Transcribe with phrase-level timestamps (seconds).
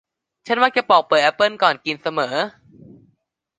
[0.47, 2.33] ฉันมักจะปอกเปลือกแอปเปิ้ลก่อนกินเสมอ